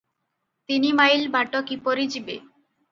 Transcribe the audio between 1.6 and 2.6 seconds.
କିପରି ଯିବେ?